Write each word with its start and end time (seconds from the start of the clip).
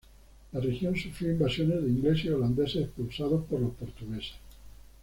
La 0.51 0.59
región 0.59 0.95
sufrió 0.97 1.31
invasiones 1.33 1.83
de 1.83 1.89
ingleses 1.89 2.25
y 2.25 2.29
holandeses, 2.29 2.85
expulsados 2.85 3.45
por 3.45 3.61
los 3.61 3.75
portugueses. 3.75 4.33